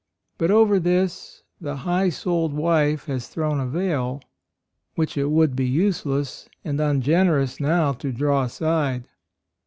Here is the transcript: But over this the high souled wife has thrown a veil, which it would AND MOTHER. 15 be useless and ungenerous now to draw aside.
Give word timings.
But 0.39 0.49
over 0.49 0.79
this 0.79 1.43
the 1.59 1.75
high 1.75 2.09
souled 2.09 2.53
wife 2.53 3.05
has 3.05 3.27
thrown 3.27 3.59
a 3.59 3.67
veil, 3.67 4.19
which 4.95 5.15
it 5.15 5.25
would 5.29 5.51
AND 5.51 5.59
MOTHER. 5.59 5.65
15 5.65 5.65
be 5.67 5.71
useless 5.71 6.49
and 6.65 6.79
ungenerous 6.81 7.59
now 7.59 7.93
to 7.93 8.11
draw 8.11 8.45
aside. 8.45 9.05